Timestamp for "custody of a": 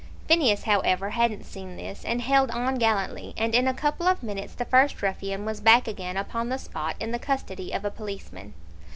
7.19-7.91